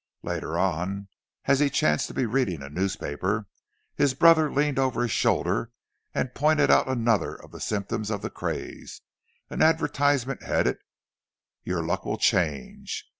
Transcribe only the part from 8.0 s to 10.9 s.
of the craze—an advertisement headed,